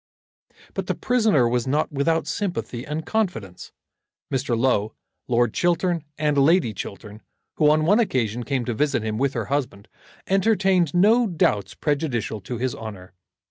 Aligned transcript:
But 0.73 0.87
the 0.87 0.95
prisoner 0.95 1.47
was 1.47 1.67
not 1.67 1.91
without 1.91 2.25
sympathy 2.25 2.83
and 2.87 3.05
confidence. 3.05 3.71
Mr. 4.33 4.57
Low, 4.57 4.95
Lord 5.27 5.53
Chiltern, 5.53 6.05
and 6.17 6.39
Lady 6.39 6.73
Chiltern, 6.73 7.21
who, 7.57 7.69
on 7.69 7.85
one 7.85 7.99
occasion, 7.99 8.43
came 8.43 8.65
to 8.65 8.73
visit 8.73 9.03
him 9.03 9.19
with 9.19 9.33
her 9.35 9.45
husband, 9.45 9.87
entertained 10.25 10.95
no 10.95 11.27
doubts 11.27 11.75
prejudicial 11.75 12.41
to 12.41 12.57
his 12.57 12.73
honour. 12.73 13.13